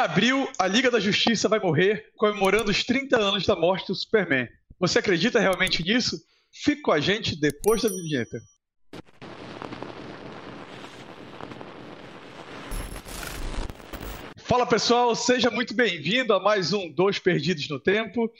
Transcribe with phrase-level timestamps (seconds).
[0.00, 4.48] abril, a Liga da Justiça vai morrer comemorando os 30 anos da morte do Superman.
[4.78, 6.18] Você acredita realmente nisso?
[6.50, 8.40] Fique com a gente depois da vinheta.
[14.38, 18.32] Fala pessoal, seja muito bem-vindo a mais um Dois Perdidos no Tempo.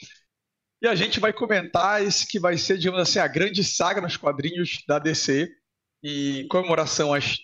[0.82, 4.16] E a gente vai comentar esse que vai ser, digamos assim, a grande saga nos
[4.16, 5.48] quadrinhos da DC,
[6.02, 7.38] em comemoração às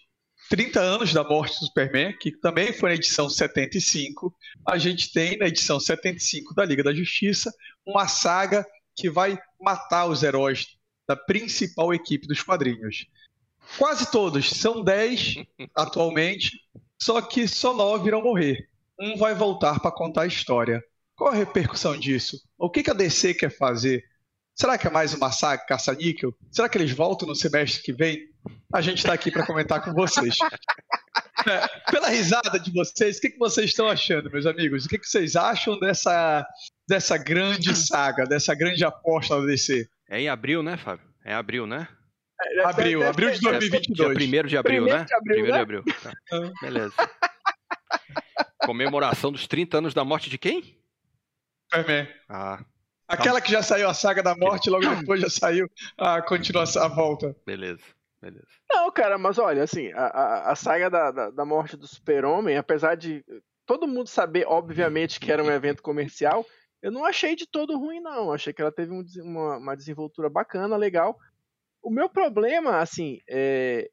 [0.49, 4.35] 30 anos da morte do Superman, que também foi na edição 75.
[4.67, 7.53] A gente tem na edição 75 da Liga da Justiça
[7.85, 8.65] uma saga
[8.95, 10.67] que vai matar os heróis
[11.07, 13.07] da principal equipe dos quadrinhos.
[13.79, 15.37] Quase todos, são 10
[15.75, 16.53] atualmente,
[17.01, 18.69] só que só 9 irão morrer.
[18.99, 20.83] Um vai voltar para contar a história.
[21.15, 22.41] Qual a repercussão disso?
[22.59, 24.05] O que, que a DC quer fazer?
[24.55, 26.35] Será que é mais uma saga caça-níquel?
[26.51, 28.19] Será que eles voltam no semestre que vem?
[28.77, 30.37] A gente está aqui para comentar com vocês.
[31.49, 34.85] É, pela risada de vocês, o que, que vocês estão achando, meus amigos?
[34.85, 36.45] O que, que vocês acham dessa,
[36.89, 39.87] dessa grande saga, dessa grande aposta da DC?
[40.09, 41.07] É em abril, né, Fábio?
[41.25, 41.87] É em abril, né?
[42.43, 44.19] É, abril, abril de 2022.
[44.19, 45.05] Dia 1 de abril, Primeiro né?
[45.05, 45.53] de abril, 1 né?
[45.53, 45.85] de abril.
[46.03, 46.13] Tá.
[46.61, 46.95] Beleza.
[48.65, 50.77] Comemoração dos 30 anos da morte de quem?
[51.71, 52.09] Superman.
[52.29, 52.65] Ah,
[53.09, 56.89] Aquela que já saiu a saga da morte, logo depois já saiu a continuação, a
[56.89, 57.37] volta.
[57.47, 57.83] beleza.
[58.27, 58.49] Beleza.
[58.69, 62.57] Não, cara, mas olha, assim, a, a, a saga da, da, da morte do Super-Homem,
[62.57, 63.25] apesar de
[63.65, 66.45] todo mundo saber, obviamente, que era um evento comercial,
[66.83, 68.33] eu não achei de todo ruim, não.
[68.33, 71.17] Achei que ela teve um uma, uma desenvoltura bacana, legal.
[71.81, 73.89] O meu problema, assim, é,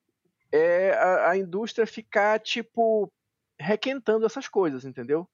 [0.52, 3.12] é a, a indústria ficar, tipo,
[3.60, 5.30] requentando essas coisas, entendeu?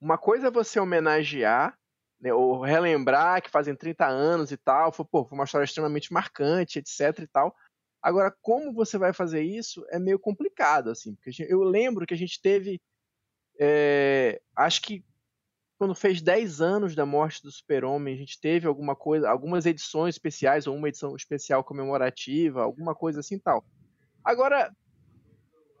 [0.00, 1.76] Uma coisa é você homenagear,
[2.20, 6.12] né, ou relembrar que fazem 30 anos e tal, foi, pô, foi uma história extremamente
[6.12, 7.54] marcante, etc e tal.
[8.04, 12.16] Agora, como você vai fazer isso é meio complicado, assim, porque eu lembro que a
[12.18, 12.78] gente teve,
[13.58, 15.02] é, acho que
[15.78, 20.16] quando fez 10 anos da morte do Super-Homem, a gente teve alguma coisa, algumas edições
[20.16, 23.64] especiais, ou uma edição especial comemorativa, alguma coisa assim tal.
[24.24, 24.70] Agora,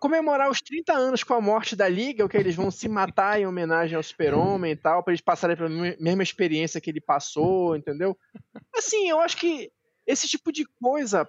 [0.00, 3.40] comemorar os 30 anos com a morte da Liga, o que eles vão se matar
[3.40, 7.00] em homenagem ao Super-Homem e tal, para eles passarem pela me- mesma experiência que ele
[7.00, 8.16] passou, entendeu?
[8.76, 9.72] Assim, eu acho que
[10.06, 11.28] esse tipo de coisa,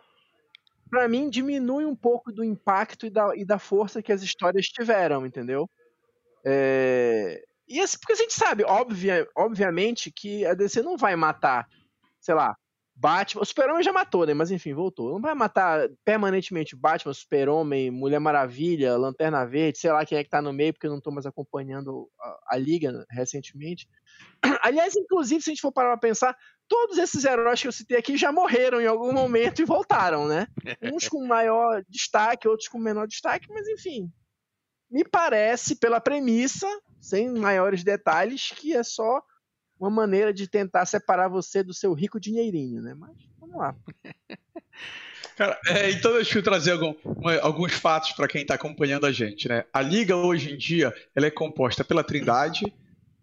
[0.89, 4.67] pra mim, diminui um pouco do impacto e da, e da força que as histórias
[4.67, 5.69] tiveram, entendeu?
[6.45, 11.67] É, E assim, porque a gente sabe, obvia, obviamente, que a DC não vai matar,
[12.21, 12.55] sei lá,
[12.95, 13.41] Batman.
[13.41, 14.33] O Super-Homem já matou, né?
[14.33, 15.13] Mas enfim, voltou.
[15.13, 20.29] Não vai matar permanentemente Batman, Super-Homem, Mulher Maravilha, Lanterna Verde, sei lá quem é que
[20.29, 23.87] tá no meio, porque eu não tô mais acompanhando a, a Liga recentemente.
[24.63, 27.97] Aliás, inclusive, se a gente for parar pra pensar, todos esses heróis que eu citei
[27.97, 30.47] aqui já morreram em algum momento e voltaram, né?
[30.93, 34.11] Uns com maior destaque, outros com menor destaque, mas enfim.
[34.89, 36.67] Me parece, pela premissa,
[37.01, 39.21] sem maiores detalhes, que é só
[39.79, 42.93] uma maneira de tentar separar você do seu rico dinheirinho, né?
[42.93, 43.75] Mas vamos lá.
[45.35, 46.95] Cara, é, então deixa eu trazer algum-
[47.41, 49.65] alguns fatos para quem está acompanhando a gente, né?
[49.73, 52.73] A liga hoje em dia ela é composta pela Trindade,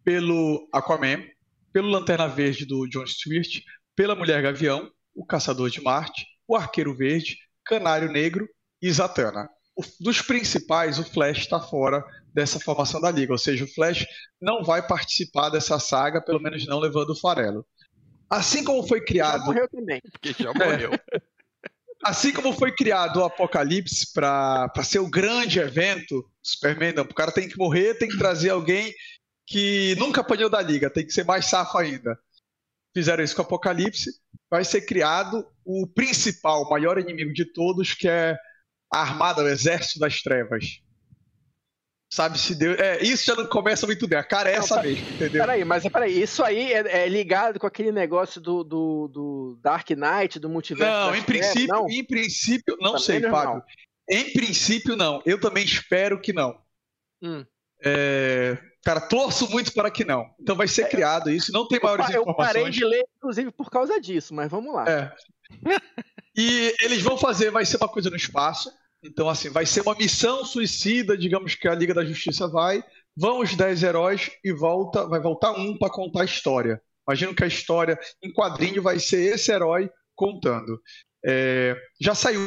[0.04, 1.24] pelo Aquaman,
[1.72, 3.60] pelo Lanterna Verde do John Stewart,
[3.96, 8.48] pela Mulher Gavião, o Caçador de Marte, o Arqueiro Verde, Canário Negro
[8.80, 9.48] e Zatanna.
[9.76, 14.06] O- dos principais, o Flash está fora dessa formação da liga, ou seja, o Flash
[14.40, 17.64] não vai participar dessa saga, pelo menos não levando o farelo.
[18.28, 20.00] Assim como foi Já criado morreu também.
[20.10, 20.90] Porque já morreu.
[22.02, 27.30] Assim como foi criado o Apocalipse para ser o grande evento, Superman não, o cara
[27.30, 28.92] tem que morrer, tem que trazer alguém
[29.52, 32.18] que nunca apanhou da liga, tem que ser mais safo ainda.
[32.96, 34.10] Fizeram isso com o Apocalipse,
[34.50, 38.36] vai ser criado o principal, o maior inimigo de todos, que é
[38.90, 40.80] a Armada, o Exército das Trevas.
[42.10, 42.78] Sabe se Deus.
[42.78, 44.18] É, isso já não começa muito bem.
[44.18, 45.42] A cara é Não, essa tá- mesmo, entendeu?
[45.42, 49.88] Peraí, mas peraí, isso aí é, é ligado com aquele negócio do, do, do Dark
[49.90, 50.90] Knight, do multiverso?
[50.92, 51.88] Não, em princípio, Não?
[51.88, 53.62] em princípio, não Também sei, não, Fábio.
[54.10, 55.22] Em princípio, não.
[55.24, 56.58] Eu também espero que não.
[57.22, 57.46] Hum.
[57.82, 60.26] É, cara, torço muito para que não.
[60.40, 62.74] Então vai ser criado isso, não tem É, Eu, maiores pa- eu parei informações.
[62.74, 64.88] de ler, inclusive, por causa disso, mas vamos lá.
[64.90, 65.12] É.
[66.36, 68.70] E eles vão fazer, vai ser uma coisa no espaço.
[69.04, 72.82] Então, assim, vai ser uma missão suicida, digamos que a Liga da Justiça vai.
[73.16, 76.80] Vão os 10 heróis e volta, vai voltar um para contar a história.
[77.06, 80.80] Imagino que a história em quadrinho vai ser esse herói contando.
[81.24, 82.40] É, já saiu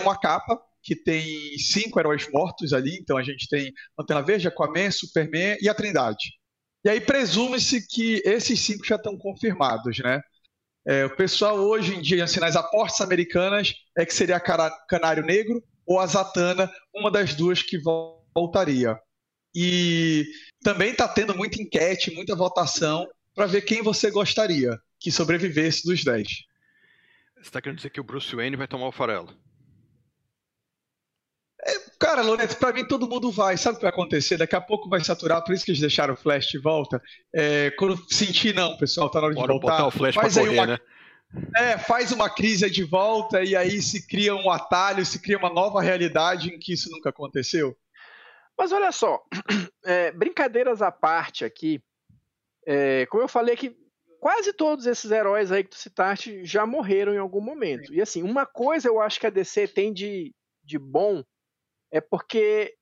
[0.00, 4.90] uma capa que tem cinco heróis mortos ali, então a gente tem Lanterna Verde, Aquaman,
[4.90, 6.32] Superman e a Trindade.
[6.84, 10.20] E aí presume-se que esses cinco já estão confirmados, né?
[10.86, 15.62] É, o pessoal hoje em dia, assim, nas apostas americanas, é que seria Canário Negro
[15.86, 18.98] ou a Zatanna, uma das duas que vol- voltaria.
[19.54, 20.24] E
[20.62, 26.02] também está tendo muita enquete, muita votação para ver quem você gostaria que sobrevivesse dos
[26.04, 26.28] 10.
[26.28, 29.34] Você está querendo dizer que o Bruce Wayne vai tomar o farelo?
[32.00, 33.58] Cara, Loreto, pra mim todo mundo vai.
[33.58, 34.38] Sabe o que vai acontecer?
[34.38, 37.00] Daqui a pouco vai saturar, por isso que eles deixaram o Flash de volta.
[37.30, 39.72] É, quando sentir, não, pessoal, tá na hora de Bora voltar.
[39.72, 40.78] botar o Flash faz pra aí correr, uma, né?
[41.54, 45.50] é, faz uma crise de volta e aí se cria um atalho, se cria uma
[45.52, 47.76] nova realidade em que isso nunca aconteceu.
[48.56, 49.22] Mas olha só,
[49.84, 51.82] é, brincadeiras à parte aqui,
[52.66, 53.76] é, como eu falei que
[54.18, 57.92] quase todos esses heróis aí que tu citaste já morreram em algum momento.
[57.92, 61.22] E assim, uma coisa eu acho que a DC tem de, de bom
[61.90, 62.76] é porque,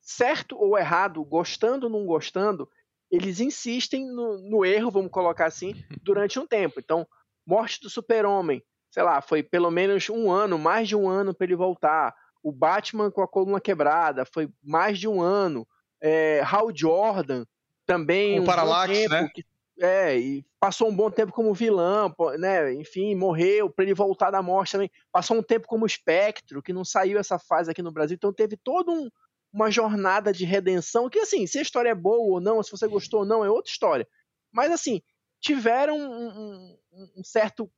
[0.00, 2.68] certo ou errado, gostando ou não gostando,
[3.10, 6.80] eles insistem no, no erro, vamos colocar assim, durante um tempo.
[6.80, 7.06] Então,
[7.46, 11.44] morte do super-homem, sei lá, foi pelo menos um ano, mais de um ano para
[11.46, 12.14] ele voltar.
[12.42, 15.66] O Batman com a coluna quebrada, foi mais de um ano.
[16.00, 17.44] É, Hal Jordan,
[17.86, 19.30] também O um Parallax, né?
[19.34, 19.44] que-
[19.80, 22.72] é, e passou um bom tempo como vilão, né?
[22.74, 24.90] Enfim, morreu para ele voltar da morte também.
[25.12, 28.14] Passou um tempo como espectro, que não saiu essa fase aqui no Brasil.
[28.14, 29.08] Então teve toda um,
[29.52, 31.08] uma jornada de redenção.
[31.10, 33.50] Que assim, se a história é boa ou não, se você gostou ou não, é
[33.50, 34.06] outra história.
[34.52, 35.02] Mas assim,
[35.40, 36.78] tiveram um, um-
[37.18, 37.70] um certo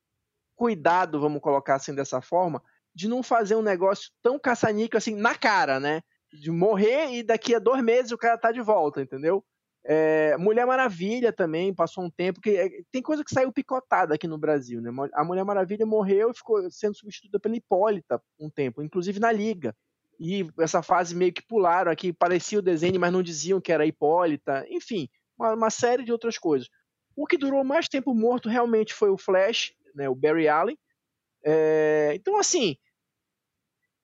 [0.54, 2.62] cuidado, vamos colocar assim dessa forma,
[2.94, 6.02] de não fazer um negócio tão caçanico assim na cara, né?
[6.32, 9.44] De morrer e daqui a dois meses o cara tá de volta, entendeu?
[9.88, 14.26] É, Mulher Maravilha também passou um tempo que é, tem coisa que saiu picotada aqui
[14.26, 14.90] no Brasil, né?
[15.14, 19.72] A Mulher Maravilha morreu e ficou sendo substituída pela Hipólita um tempo, inclusive na Liga.
[20.18, 23.86] E essa fase meio que pularam aqui, parecia o desenho, mas não diziam que era
[23.86, 24.66] Hipólita.
[24.68, 26.68] Enfim, uma, uma série de outras coisas.
[27.14, 30.08] O que durou mais tempo morto realmente foi o Flash, né?
[30.08, 30.76] O Barry Allen.
[31.44, 32.76] É, então, assim,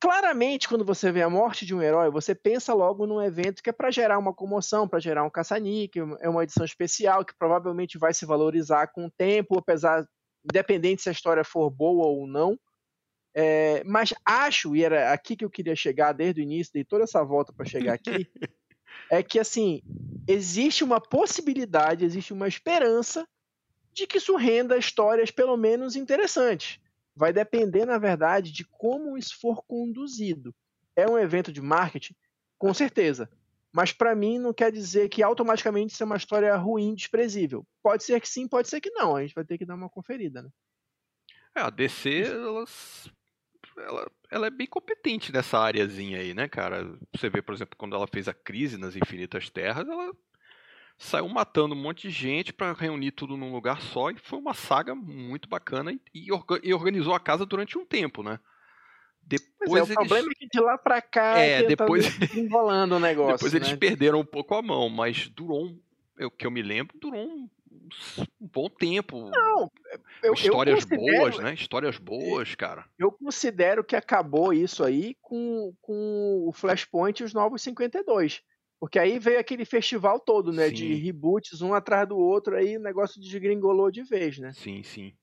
[0.03, 3.71] claramente, quando você vê a morte de um herói, você pensa logo num evento que
[3.71, 7.97] é para gerar uma comoção, para gerar um caça-níquel, é uma edição especial que provavelmente
[7.99, 10.05] vai se valorizar com o tempo, apesar,
[10.45, 12.59] independente se a história for boa ou não.
[13.33, 17.05] É, mas acho, e era aqui que eu queria chegar desde o início, dei toda
[17.05, 18.27] essa volta para chegar aqui,
[19.09, 19.83] é que assim,
[20.27, 23.25] existe uma possibilidade, existe uma esperança
[23.93, 26.82] de que isso renda histórias pelo menos interessantes
[27.15, 30.55] vai depender, na verdade, de como isso for conduzido.
[30.97, 32.15] É um evento de marketing?
[32.59, 33.31] Com certeza.
[33.73, 37.67] Mas para mim não quer dizer que automaticamente isso é uma história ruim, desprezível.
[37.83, 39.17] Pode ser que sim, pode ser que não.
[39.17, 40.51] A gente vai ter que dar uma conferida, né?
[41.57, 42.65] É, a DC, ela,
[43.79, 46.99] ela, ela é bem competente nessa áreazinha aí, né, cara?
[47.15, 50.13] Você vê, por exemplo, quando ela fez a crise nas Infinitas Terras, ela
[51.03, 54.55] saiu matando um monte de gente pra reunir tudo num lugar só e foi uma
[54.55, 58.39] saga muito bacana e, e orga- organizou a casa durante um tempo, né?
[59.29, 62.35] Pois Depois é, o eles, problema é que de lá pra cá É, tenta depois-
[62.35, 63.35] enrolando o negócio.
[63.37, 63.77] depois eles né?
[63.77, 65.81] perderam um pouco a mão, mas durou um,
[66.19, 67.49] eu que eu me lembro, durou um,
[68.21, 69.31] um bom tempo.
[69.31, 71.55] Não, eu, eu Histórias considero- boas, né?
[71.55, 72.85] Histórias boas, cara.
[72.99, 78.43] Eu considero que acabou isso aí com, com o Flashpoint e os Novos 52.
[78.83, 80.69] Porque aí veio aquele festival todo, né?
[80.69, 80.95] De Sim.
[81.05, 84.53] reboots um atrás do outro, aí o negócio desgringolou de vez, né?
[84.55, 85.15] Sim, sim.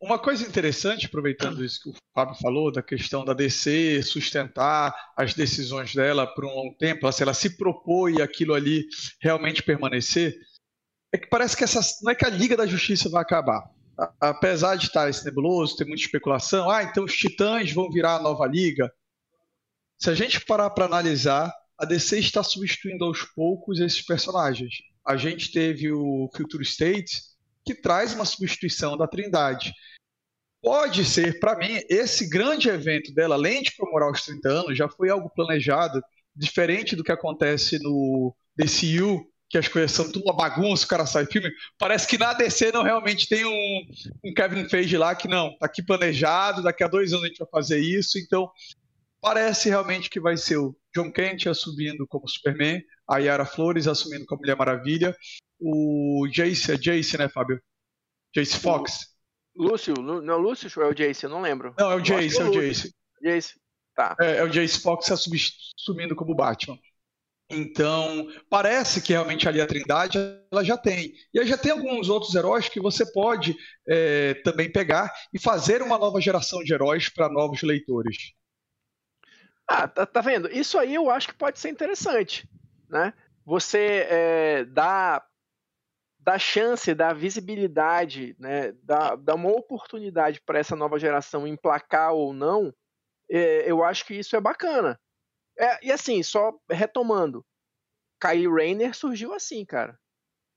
[0.00, 5.34] Uma coisa interessante, aproveitando isso que o Fábio falou, da questão da DC sustentar as
[5.34, 8.86] decisões dela por um longo tempo, se ela se propõe aquilo ali
[9.20, 10.38] realmente permanecer,
[11.12, 13.68] é que parece que essa, não é que a Liga da Justiça vai acabar.
[14.20, 18.22] Apesar de estar esse nebuloso, ter muita especulação, ah, então os titãs vão virar a
[18.22, 18.88] nova Liga.
[19.98, 24.76] Se a gente parar para analisar, a DC está substituindo aos poucos esses personagens.
[25.06, 27.22] A gente teve o Future State,
[27.64, 29.72] que traz uma substituição da Trindade.
[30.62, 34.88] Pode ser, para mim, esse grande evento dela, além de comemorar os 30 anos, já
[34.88, 36.02] foi algo planejado,
[36.34, 41.06] diferente do que acontece no DCU, que as coisas são tudo uma bagunça, o cara
[41.06, 41.50] sai filme.
[41.78, 43.86] Parece que na DC não realmente tem um,
[44.24, 47.38] um Kevin Feige lá que não, tá aqui planejado, daqui a dois anos a gente
[47.38, 48.50] vai fazer isso, então
[49.20, 54.24] parece realmente que vai ser o John Kent assumindo como Superman, a Yara Flores assumindo
[54.24, 55.14] como Mulher Maravilha,
[55.60, 57.60] o Jace, é Jace, né, Fábio?
[58.34, 59.14] Jace Fox.
[59.54, 61.24] Lúcio, não, Lúcio ou é o Jace?
[61.24, 61.74] Eu não lembro.
[61.78, 62.50] Não, é o que Jace, é é o.
[62.50, 62.94] Jace.
[63.22, 63.60] Jace.
[63.94, 64.16] Tá.
[64.18, 66.78] É, é o Jace Fox assumindo como Batman.
[67.48, 70.18] Então, parece que realmente ali a Trindade
[70.50, 71.12] ela já tem.
[71.32, 73.54] E aí já tem alguns outros heróis que você pode
[73.86, 78.32] é, também pegar e fazer uma nova geração de heróis para novos leitores.
[79.66, 80.50] Ah, tá, tá vendo?
[80.50, 82.48] Isso aí eu acho que pode ser interessante,
[82.88, 83.12] né?
[83.44, 85.24] Você é, dá,
[86.38, 88.72] chance, dá visibilidade, né?
[88.82, 92.74] dá, dá uma oportunidade para essa nova geração emplacar ou não,
[93.30, 95.00] é, eu acho que isso é bacana.
[95.58, 97.44] É, e assim, só retomando,
[98.20, 99.98] Kyle Rayner surgiu assim, cara.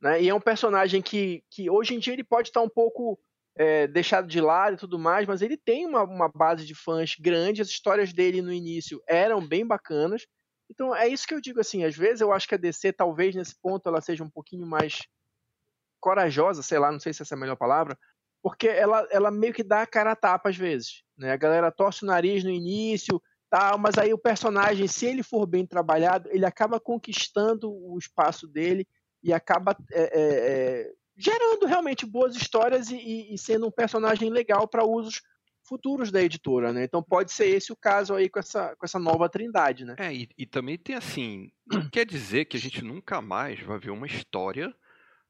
[0.01, 0.23] Né?
[0.23, 3.19] E é um personagem que, que hoje em dia ele pode estar um pouco
[3.59, 7.15] é, deixado de lado e tudo mais, mas ele tem uma, uma base de fãs
[7.19, 7.61] grande.
[7.61, 10.25] As histórias dele no início eram bem bacanas.
[10.71, 11.83] Então é isso que eu digo assim.
[11.83, 14.99] Às vezes eu acho que a DC, talvez nesse ponto, ela seja um pouquinho mais
[15.99, 17.99] corajosa, sei lá, não sei se essa é a melhor palavra,
[18.41, 21.03] porque ela, ela meio que dá a cara a tapa às vezes.
[21.17, 21.33] Né?
[21.33, 25.45] A galera torce o nariz no início, tal, mas aí o personagem, se ele for
[25.45, 28.87] bem trabalhado, ele acaba conquistando o espaço dele
[29.21, 34.67] e acaba é, é, é gerando realmente boas histórias e, e sendo um personagem legal
[34.67, 35.21] para usos
[35.67, 36.85] futuros da editora, né?
[36.85, 39.95] Então pode ser esse o caso aí com essa, com essa nova trindade, né?
[39.99, 41.51] É, e, e também tem assim,
[41.91, 44.73] quer dizer que a gente nunca mais vai ver uma história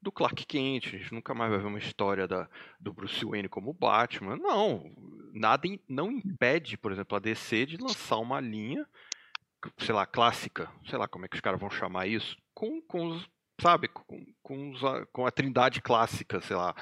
[0.01, 2.47] do Clark Kent, a gente nunca mais vai ver uma história da,
[2.79, 4.37] do Bruce Wayne como Batman.
[4.37, 4.89] Não,
[5.33, 8.87] nada não impede, por exemplo, a DC de lançar uma linha,
[9.79, 13.07] sei lá, clássica, sei lá como é que os caras vão chamar isso, com, com
[13.07, 16.75] os, sabe, com, com, os, com a trindade clássica, sei lá,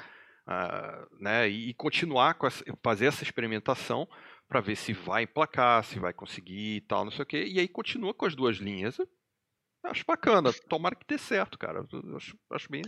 [0.46, 4.08] uh, né, e, e continuar com essa, fazer essa experimentação
[4.48, 7.60] para ver se vai emplacar, se vai conseguir e tal, não sei o quê, e
[7.60, 8.98] aí continua com as duas linhas,
[9.84, 11.86] Acho bacana, tomara que dê certo, cara.
[12.16, 12.82] Acho, acho bem.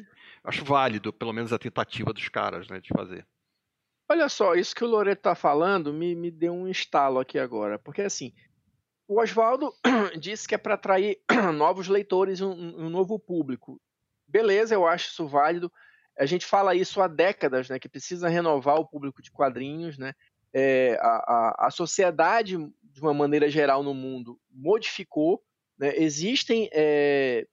[0.45, 3.27] Acho válido, pelo menos, a tentativa dos caras, né, de fazer.
[4.09, 7.79] Olha só, isso que o Loreto tá falando me, me deu um estalo aqui agora.
[7.79, 8.33] Porque assim,
[9.11, 9.75] o Oswaldo
[10.19, 11.21] disse que é para atrair
[11.55, 13.81] novos leitores, um, um, novo público.
[14.27, 15.71] Beleza, eu acho isso válido.
[16.19, 17.79] A gente fala isso há décadas, né?
[17.79, 20.15] Que precisa renovar o público de quadrinhos, né?
[20.53, 25.43] É, a, a, a sociedade, de uma maneira geral no mundo, modificou
[25.81, 25.95] né?
[25.97, 27.47] Existem é,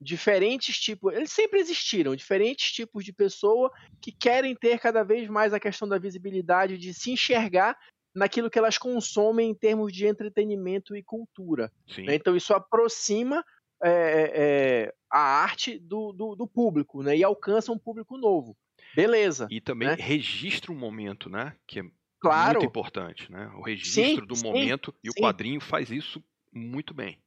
[0.00, 5.52] diferentes tipos, eles sempre existiram, diferentes tipos de pessoa que querem ter cada vez mais
[5.52, 7.76] a questão da visibilidade, de se enxergar
[8.14, 11.72] naquilo que elas consomem em termos de entretenimento e cultura.
[11.98, 12.14] Né?
[12.14, 13.44] Então isso aproxima
[13.82, 13.90] é,
[14.34, 17.16] é, a arte do, do, do, público né?
[17.16, 18.56] e alcança um público novo.
[18.94, 19.48] Beleza.
[19.50, 19.96] E também né?
[19.98, 21.56] registra um momento, né?
[21.66, 21.84] Que é
[22.20, 22.60] claro.
[22.60, 23.50] muito importante, né?
[23.56, 25.18] O registro sim, do sim, momento e sim.
[25.18, 27.18] o quadrinho faz isso muito bem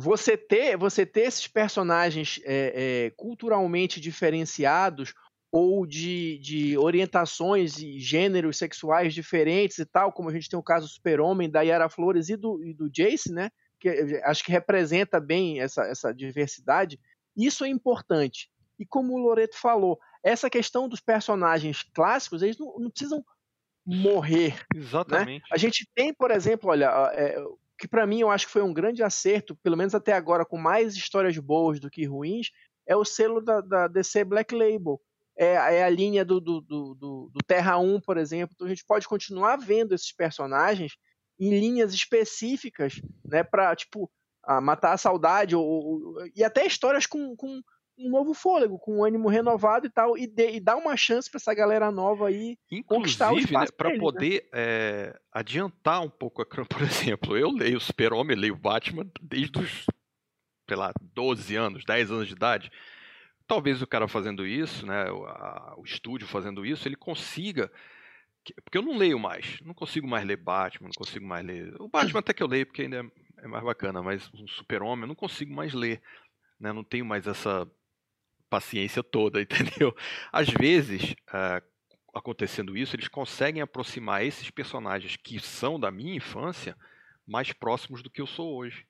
[0.00, 5.12] você ter, você ter esses personagens é, é, culturalmente diferenciados
[5.50, 10.62] ou de, de orientações e gêneros sexuais diferentes e tal, como a gente tem o
[10.62, 13.50] caso do Super-Homem, da Yara Flores e do, e do Jace, né?
[13.80, 17.00] Que acho que representa bem essa, essa diversidade.
[17.36, 18.50] Isso é importante.
[18.78, 23.24] E como o Loreto falou, essa questão dos personagens clássicos, eles não, não precisam
[23.86, 24.54] morrer.
[24.74, 24.80] Né?
[24.80, 25.42] Exatamente.
[25.42, 25.48] Né?
[25.50, 27.42] A gente tem, por exemplo, olha, é,
[27.78, 30.58] que para mim eu acho que foi um grande acerto, pelo menos até agora, com
[30.58, 32.50] mais histórias boas do que ruins,
[32.86, 35.00] é o selo da, da DC Black Label.
[35.38, 36.94] É, é a linha do, do, do,
[37.32, 38.52] do, Terra 1, por exemplo.
[38.54, 40.96] Então a gente pode continuar vendo esses personagens
[41.38, 44.10] em linhas específicas, né, para tipo,
[44.60, 47.62] matar a saudade, ou, ou, e até histórias com, com
[47.98, 51.28] um novo fôlego, com um ânimo renovado e tal, e, de, e dar uma chance
[51.28, 54.48] para essa galera nova aí Inclusive, conquistar o né, espaço né, para poder né?
[54.52, 59.86] é, adiantar um pouco a por exemplo, eu leio Super-Homem, leio Batman desde os,
[60.68, 62.70] sei lá, 12 anos, 10 anos de idade.
[63.48, 67.68] Talvez o cara fazendo isso, né, o, a, o estúdio fazendo isso, ele consiga
[68.64, 71.74] porque eu não leio mais, não consigo mais ler Batman, não consigo mais ler.
[71.80, 75.02] O Batman até que eu leio porque ainda é, é mais bacana, mas o Super-Homem
[75.02, 76.02] eu não consigo mais ler,
[76.58, 76.72] né?
[76.72, 77.70] Não tenho mais essa
[78.48, 79.94] paciência toda, entendeu?
[80.32, 81.62] Às vezes, uh,
[82.14, 86.76] acontecendo isso, eles conseguem aproximar esses personagens que são da minha infância
[87.26, 88.86] mais próximos do que eu sou hoje.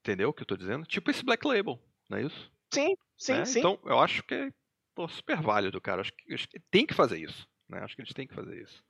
[0.00, 0.86] Entendeu o que eu estou dizendo?
[0.86, 1.78] Tipo esse Black Label,
[2.08, 2.50] não é isso?
[2.72, 3.44] Sim, sim, né?
[3.44, 3.58] sim.
[3.60, 4.50] Então, eu acho que é
[4.94, 6.00] pô, super válido, cara.
[6.00, 7.46] Acho que, acho que tem que fazer isso.
[7.68, 7.78] Né?
[7.80, 8.82] Acho que eles têm que fazer isso.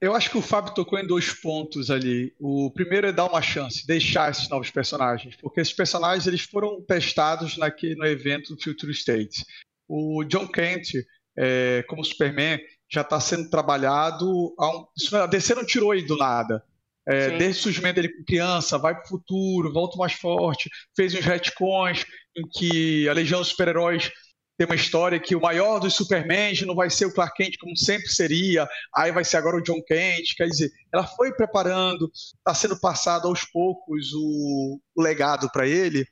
[0.00, 2.34] Eu acho que o Fábio tocou em dois pontos ali.
[2.40, 6.82] O primeiro é dar uma chance, deixar esses novos personagens, porque esses personagens eles foram
[6.82, 9.44] testados naquele, no evento do Future States.
[9.88, 10.94] O John Kent,
[11.36, 12.58] é, como Superman,
[12.90, 14.54] já está sendo trabalhado.
[14.58, 14.86] A, um,
[15.22, 16.64] a DC não tirou ele do nada.
[17.08, 21.14] É, desde o surgimento dele com criança, vai para o futuro, volta mais forte, fez
[21.14, 22.04] uns retcons
[22.36, 24.10] em que a Legião dos Super-Heróis
[24.56, 27.76] tem uma história que o maior dos Supermans não vai ser o Clark Kent como
[27.76, 32.54] sempre seria, aí vai ser agora o John Kent, quer dizer, ela foi preparando, está
[32.54, 36.06] sendo passado aos poucos o, o legado para ele.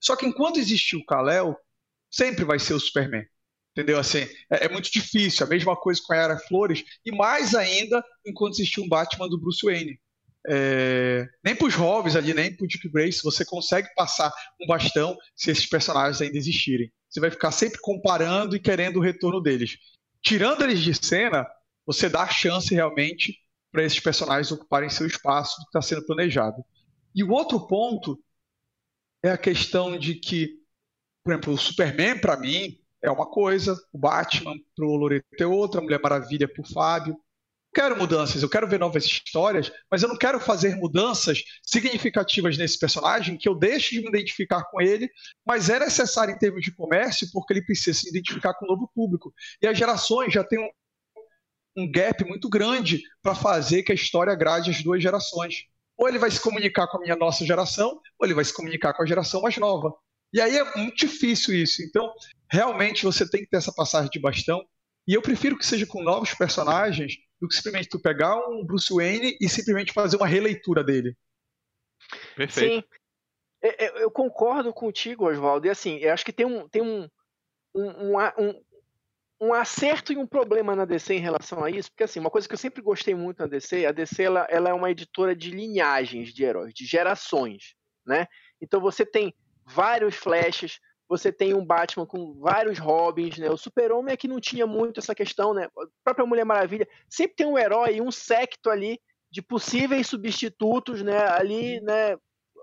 [0.00, 1.56] Só que enquanto existiu o Kal-El,
[2.10, 3.24] sempre vai ser o Superman.
[3.76, 3.98] Entendeu?
[3.98, 5.44] Assim, é, é, muito difícil.
[5.44, 9.40] A mesma coisa com a Era Flores, e mais ainda enquanto existiu um Batman do
[9.40, 9.98] Bruce Wayne.
[10.46, 14.66] É, nem para os Hobbs ali, nem para o Dick Grace, você consegue passar um
[14.66, 19.40] bastão se esses personagens ainda existirem você vai ficar sempre comparando e querendo o retorno
[19.40, 19.78] deles.
[20.20, 21.46] Tirando eles de cena,
[21.86, 23.38] você dá chance realmente
[23.70, 26.64] para esses personagens ocuparem seu espaço que está sendo planejado.
[27.14, 28.20] E o outro ponto
[29.22, 30.58] é a questão de que,
[31.22, 35.80] por exemplo, o Superman, para mim, é uma coisa, o Batman pro Loreto é outra,
[35.80, 37.16] a Mulher Maravilha pro Fábio.
[37.74, 42.78] Quero mudanças, eu quero ver novas histórias, mas eu não quero fazer mudanças significativas nesse
[42.78, 45.10] personagem que eu deixe de me identificar com ele,
[45.44, 48.88] mas é necessário em termos de comércio porque ele precisa se identificar com o novo
[48.94, 49.34] público.
[49.60, 50.70] E as gerações já têm um,
[51.82, 55.64] um gap muito grande para fazer que a história agrade as duas gerações.
[55.96, 58.94] Ou ele vai se comunicar com a minha nossa geração, ou ele vai se comunicar
[58.94, 59.92] com a geração mais nova.
[60.32, 61.82] E aí é muito difícil isso.
[61.82, 62.12] Então,
[62.48, 64.64] realmente você tem que ter essa passagem de bastão.
[65.08, 68.92] E eu prefiro que seja com novos personagens do que simplesmente tu pegar um Bruce
[68.92, 71.16] Wayne e simplesmente fazer uma releitura dele.
[72.36, 72.86] Perfeito.
[72.86, 72.98] Sim.
[73.78, 75.66] Eu, eu concordo contigo, Oswaldo.
[75.66, 77.08] E assim, eu acho que tem um, tem um,
[77.74, 78.62] um, um,
[79.40, 82.46] um, acerto e um problema na DC em relação a isso, porque assim, uma coisa
[82.46, 85.50] que eu sempre gostei muito na DC, a DC ela, ela é uma editora de
[85.50, 87.74] linhagens de heróis, de gerações,
[88.06, 88.26] né?
[88.60, 90.78] Então você tem vários flashes,
[91.16, 93.48] você tem um Batman com vários Robins, né?
[93.48, 95.68] O Super-Homem é que não tinha muito essa questão, né?
[95.78, 98.98] A própria Mulher Maravilha sempre tem um herói e um secto ali
[99.30, 101.16] de possíveis substitutos, né?
[101.28, 102.16] Ali, né?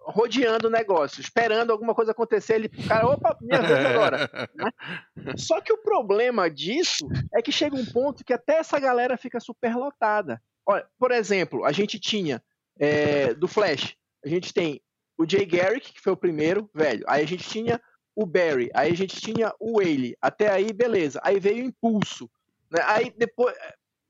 [0.03, 4.29] Rodeando o negócio, esperando alguma coisa acontecer, ele, o cara, opa, minha vez agora.
[4.53, 4.71] né?
[5.37, 9.39] Só que o problema disso é que chega um ponto que até essa galera fica
[9.39, 10.41] superlotada.
[10.65, 12.43] Olha, por exemplo, a gente tinha
[12.79, 14.81] é, do Flash, a gente tem
[15.17, 17.03] o Jay Garrick, que foi o primeiro, velho.
[17.07, 17.79] Aí a gente tinha
[18.15, 20.15] o Barry, aí a gente tinha o Whaley.
[20.21, 21.19] Até aí, beleza.
[21.23, 22.29] Aí veio o Impulso.
[22.69, 22.81] Né?
[22.85, 23.55] Aí depois.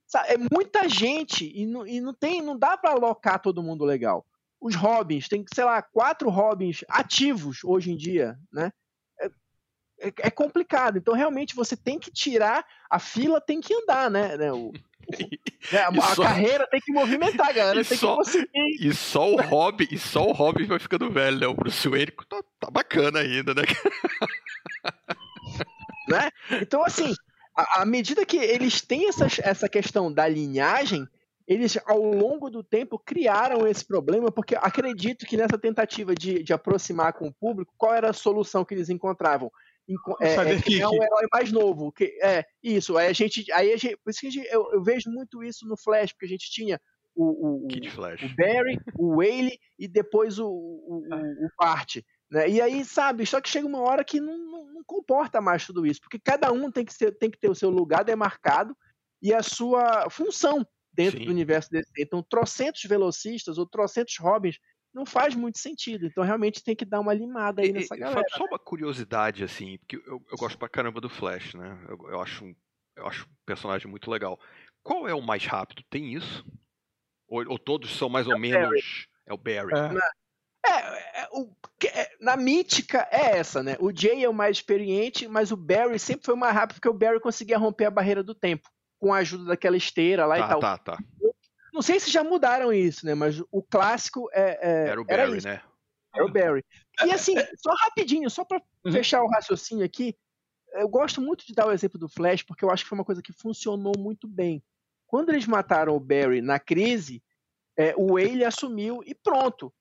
[0.08, 3.86] Sabe, é muita gente e não, e não tem, não dá para alocar todo mundo
[3.86, 4.26] legal.
[4.60, 8.72] Os Robins, tem, sei lá, quatro Robins ativos hoje em dia, né?
[10.02, 10.98] É, é, complicado.
[10.98, 14.36] Então, realmente, você tem que tirar, a fila tem que andar, né?
[14.36, 14.74] né o,
[15.72, 16.24] é, a, a só...
[16.24, 17.82] carreira tem que movimentar, galera.
[17.86, 18.12] Tem só...
[18.12, 18.78] que conseguir.
[18.80, 21.48] E só o hobby, e só o hobby vai ficando velho, né?
[21.48, 23.62] O Bruce Wayne tá, tá bacana ainda, né?
[26.10, 26.32] né?
[26.62, 27.14] Então, assim,
[27.56, 31.08] à medida que eles têm essa, essa questão da linhagem,
[31.48, 36.54] eles, ao longo do tempo, criaram esse problema, porque acredito que nessa tentativa de, de
[36.54, 39.52] aproximar com o público, qual era a solução que eles encontravam?
[40.20, 41.92] É, é, é um herói mais novo.
[41.92, 42.98] Que, é, isso.
[42.98, 43.52] Aí a gente.
[43.52, 46.26] Aí a gente, por isso que gente, eu, eu, vejo muito isso no Flash, porque
[46.26, 46.80] a gente tinha
[47.16, 51.98] o, o, o Barry, o Whaley e depois o, o, o, o Bart.
[52.32, 52.50] Né?
[52.50, 55.86] E aí, sabe, só que chega uma hora que não, não, não, comporta mais tudo
[55.86, 58.76] isso, porque cada um tem que, ser, tem que ter o seu lugar demarcado
[59.22, 61.26] e a sua função dentro Sim.
[61.26, 61.92] do universo desse.
[61.98, 64.58] Então, trocentos velocistas ou trocentos Robins
[64.94, 66.06] não faz muito sentido.
[66.06, 68.26] Então realmente tem que dar uma limada aí e, nessa galera.
[68.30, 71.78] Só uma curiosidade, assim, porque eu, eu gosto pra caramba do Flash, né?
[71.88, 72.56] Eu, eu, acho um,
[72.96, 74.40] eu acho um personagem muito legal.
[74.84, 75.84] Qual é o mais rápido?
[75.90, 76.46] Tem isso?
[77.28, 78.62] Ou, ou todos são mais é ou menos.
[78.62, 78.82] Barry.
[79.26, 79.74] É o Barry.
[79.74, 79.94] É.
[79.94, 80.12] Na,
[80.64, 81.50] é, é, o,
[81.86, 83.78] é, na mítica é essa, né?
[83.80, 86.94] O Jay é o mais experiente, mas o Barry sempre foi mais rápido porque o
[86.94, 90.50] Barry conseguia romper a barreira do tempo com a ajuda daquela esteira lá tá, e
[90.50, 90.60] tal.
[90.60, 90.98] Tá, tá.
[91.72, 93.16] Não sei se já mudaram isso, né?
[93.16, 94.60] Mas o clássico é.
[94.62, 95.62] é era o Barry, era né?
[96.14, 96.66] Era o Barry.
[97.06, 98.92] E assim, só rapidinho, só para uhum.
[98.92, 100.16] fechar o raciocínio aqui,
[100.74, 103.06] eu gosto muito de dar o exemplo do Flash, porque eu acho que foi uma
[103.06, 104.64] coisa que funcionou muito bem.
[105.08, 107.22] Quando eles mataram o Barry na crise,
[107.78, 109.74] é, o Whaley assumiu e pronto.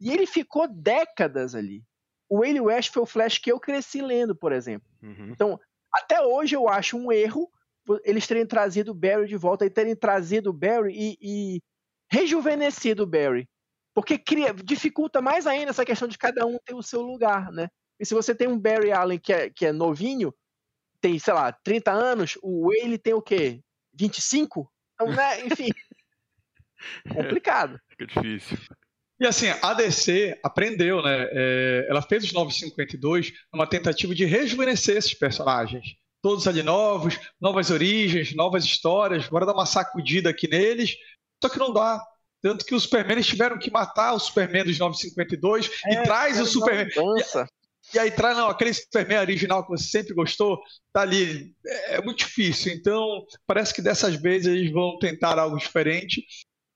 [0.00, 1.84] E ele ficou décadas ali.
[2.28, 4.88] O Whaley West foi o Flash que eu cresci lendo, por exemplo.
[5.02, 5.30] Uhum.
[5.30, 5.60] Então,
[5.92, 7.50] até hoje eu acho um erro
[8.04, 11.62] eles terem trazido o Barry de volta e terem trazido o Barry e, e
[12.10, 13.48] rejuvenescido o Barry.
[13.94, 17.68] Porque cria, dificulta mais ainda essa questão de cada um ter o seu lugar, né?
[17.98, 20.32] E se você tem um Barry Allen que é, que é novinho,
[21.00, 23.60] tem, sei lá, 30 anos, o Whaley tem o quê?
[23.94, 24.72] 25?
[24.94, 25.68] Então, né, enfim.
[27.12, 27.80] complicado.
[27.88, 28.58] Fica difícil.
[29.20, 31.28] E assim, a DC aprendeu, né?
[31.32, 37.70] É, ela fez os 952 numa tentativa de rejuvenescer esses personagens todos ali novos, novas
[37.70, 40.96] origens, novas histórias, bora dar uma sacudida aqui neles.
[41.42, 42.02] Só que não dá.
[42.40, 46.40] Tanto que os Superman eles tiveram que matar o Superman dos 952 é, e traz
[46.40, 46.88] o Superman.
[46.88, 50.60] E, e, aí traz, não, aquele Superman original que você sempre gostou,
[50.92, 51.54] tá ali.
[51.66, 52.72] É, é muito difícil.
[52.72, 56.24] Então, parece que dessas vezes eles vão tentar algo diferente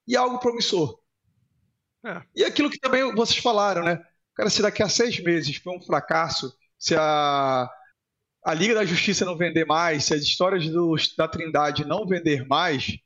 [0.07, 0.99] e algo promissor.
[2.05, 2.21] É.
[2.35, 4.03] E aquilo que também vocês falaram, né?
[4.35, 7.71] Cara, se daqui a seis meses foi um fracasso, se a
[8.45, 12.47] a Liga da Justiça não vender mais, se as histórias do, da Trindade não vender
[12.47, 12.99] mais,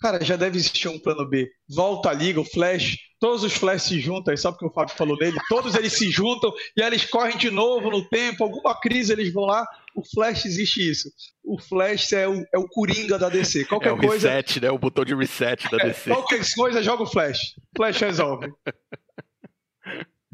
[0.00, 1.48] cara, já deve existir um plano B.
[1.68, 5.16] Volta a Liga, o Flash, todos os Flash se juntam, só porque o Fábio falou
[5.16, 9.12] dele, todos eles se juntam e aí eles correm de novo no tempo, alguma crise
[9.12, 9.64] eles vão lá.
[9.94, 11.08] O Flash existe isso.
[11.44, 13.66] O Flash é o, é o Coringa da DC.
[13.66, 14.30] Qualquer é o coisa.
[14.30, 14.70] Reset, né?
[14.70, 16.10] O botão de reset da é, DC.
[16.10, 17.54] Qualquer coisa, joga o Flash.
[17.76, 18.52] Flash resolve.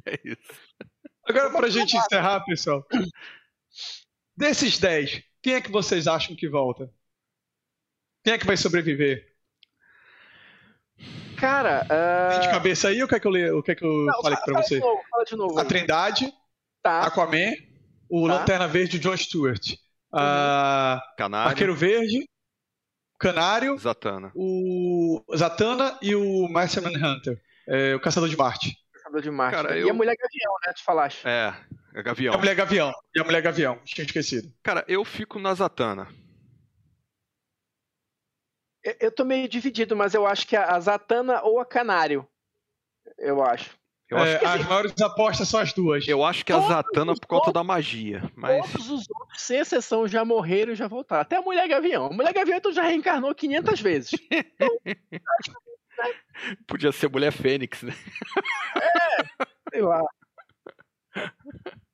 [0.06, 0.40] É isso.
[1.28, 2.82] Agora, pra gente encerrar, pessoal.
[4.42, 6.88] Desses 10, quem é que vocês acham que volta?
[8.22, 9.34] Quem é que vai sobreviver?
[11.36, 11.84] Cara,
[12.30, 12.50] Tem de uh...
[12.52, 13.50] cabeça aí ou quer que eu, le...
[13.50, 14.76] o que é que eu Não, falei pra você?
[14.76, 15.58] de novo, fala de novo.
[15.58, 15.64] A.
[15.64, 16.32] Trindade,
[16.80, 17.50] Tá, Aquaman,
[18.08, 18.34] o Tá.
[18.34, 19.74] Lanterna Verde, o John Stewart.
[20.12, 22.28] Ah, Canário, Arqueiro Verde,
[23.18, 24.30] Canário, Zatana.
[24.36, 28.76] o Zatanna e o Martian Manhunter, é, o Caçador de Marte.
[28.94, 29.56] Caçador de Marte.
[29.56, 30.72] Cara, E eu- a Mulher Gavião, né?
[30.74, 31.26] Tu falaste.
[31.26, 31.52] É,
[32.00, 32.34] é Gavião.
[32.34, 32.92] a Mulher Gavião.
[33.14, 34.52] E a Mulher Gavião, tinha esquecido.
[34.62, 36.08] Cara, eu fico na Zatana.
[38.84, 42.26] Eu, eu tô meio dividido, mas eu acho que a, a Zatanna ou a Canário.
[43.18, 43.76] Eu acho.
[44.10, 46.06] Eu, É, acho, as maiores apostas são as duas.
[46.08, 48.22] eu acho que a Todos Zatana os por conta outros- da magia.
[48.34, 51.20] Mas Todos os outros, sem exceção, já morreram e já voltaram.
[51.22, 52.06] Até a Mulher Gavião.
[52.06, 54.10] A Mulher Gavião então já reencarnou 500 vezes.
[56.66, 57.92] podia ser Mulher Fênix, né?
[59.70, 60.00] Sei lá.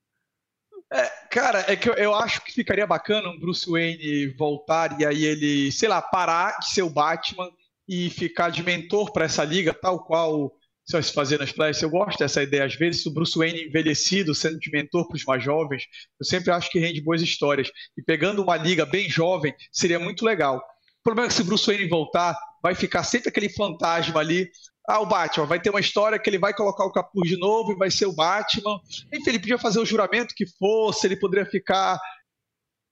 [1.29, 5.25] Cara, é que eu, eu acho que ficaria bacana um Bruce Wayne voltar e aí
[5.25, 7.49] ele, sei lá, parar de ser o Batman
[7.87, 10.51] e ficar de mentor para essa liga, tal qual
[10.91, 11.81] vai se fazer nas Flash.
[11.81, 12.65] Eu gosto dessa ideia.
[12.65, 15.83] Às vezes, o Bruce Wayne envelhecido, sendo de mentor para os mais jovens,
[16.19, 17.69] eu sempre acho que rende boas histórias.
[17.97, 20.57] E pegando uma liga bem jovem, seria muito legal.
[20.57, 24.49] O problema é que se o Bruce Wayne voltar, vai ficar sempre aquele fantasma ali.
[24.87, 27.71] Ah, o Batman, vai ter uma história que ele vai colocar o capuz de novo
[27.71, 28.79] e vai ser o Batman.
[29.11, 31.99] Enfim, ele podia fazer o juramento que fosse, ele poderia ficar.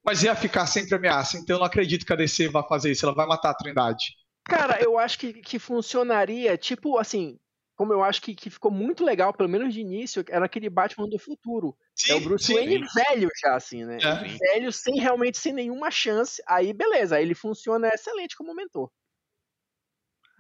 [0.04, 1.38] Mas ia ficar sempre ameaça.
[1.38, 3.06] Então eu não acredito que a DC vá fazer isso.
[3.06, 4.16] Ela vai matar a Trindade.
[4.44, 7.40] Cara, eu acho que, que funcionaria, tipo, assim,
[7.76, 11.08] como eu acho que, que ficou muito legal, pelo menos de início, era aquele Batman
[11.08, 11.76] do futuro.
[12.10, 12.56] é o Bruce sim.
[12.56, 13.98] Wayne velho já, assim, né?
[14.02, 14.54] É.
[14.54, 16.42] Velho, sem realmente, sem nenhuma chance.
[16.48, 18.92] Aí, beleza, aí ele funciona excelente como mentor.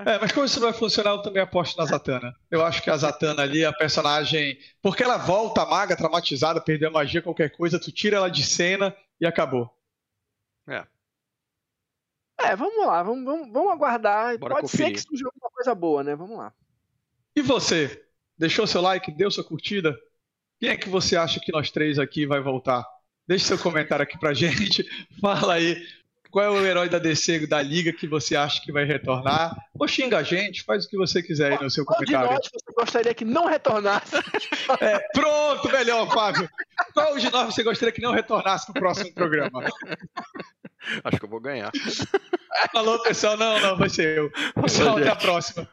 [0.05, 2.35] É, mas como isso não vai funcionar, eu também aposto na Zatanna.
[2.49, 4.57] Eu acho que a Zatanna ali, a personagem.
[4.81, 8.95] Porque ela volta maga, traumatizada, perdeu a magia, qualquer coisa, tu tira ela de cena
[9.19, 9.69] e acabou.
[12.39, 14.37] É, vamos lá, vamos, vamos, vamos aguardar.
[14.37, 14.93] Bora Pode ser conferir.
[14.95, 16.15] que surja alguma coisa boa, né?
[16.15, 16.53] Vamos lá.
[17.35, 18.03] E você?
[18.37, 19.97] Deixou seu like, deu sua curtida?
[20.59, 22.85] Quem é que você acha que nós três aqui vai voltar?
[23.27, 24.83] Deixe seu comentário aqui pra gente.
[25.21, 25.85] Fala aí
[26.33, 29.55] qual é o herói da DC da Liga que você acha que vai retornar.
[29.79, 32.33] Ou xinga a gente, faz o que você quiser aí no seu Qual de comentário.
[32.33, 34.15] nós você gostaria que não retornasse?
[34.81, 36.49] É, pronto, melhor, Fábio.
[36.95, 39.63] Qual de nós você gostaria que não retornasse pro próximo programa?
[41.03, 41.71] Acho que eu vou ganhar.
[42.71, 43.37] Falou, pessoal.
[43.37, 44.31] Não, não, vai ser eu.
[44.59, 45.69] Pessoal, até a próxima.